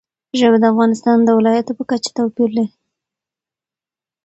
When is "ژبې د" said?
0.39-0.65